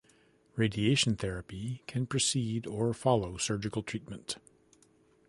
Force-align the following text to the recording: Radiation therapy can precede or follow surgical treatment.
Radiation 0.55 1.15
therapy 1.15 1.83
can 1.85 2.07
precede 2.07 2.65
or 2.65 2.91
follow 2.91 3.37
surgical 3.37 3.83
treatment. 3.83 4.37